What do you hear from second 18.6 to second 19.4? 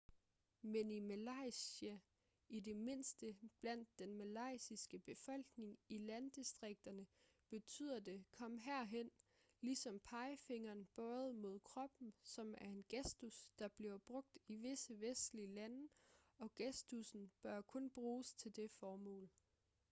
formål